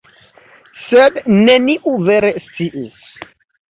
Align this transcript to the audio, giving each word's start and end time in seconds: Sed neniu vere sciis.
Sed 0.85 1.21
neniu 1.35 1.97
vere 2.11 2.35
sciis. 2.51 3.09